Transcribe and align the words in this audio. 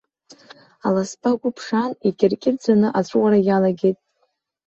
Аласба 0.87 1.29
агәы 1.33 1.49
ԥшаан, 1.55 1.91
иркьыкьӡаны 2.07 2.87
аҵәыуара 2.99 3.39
иалагеит. 3.41 3.97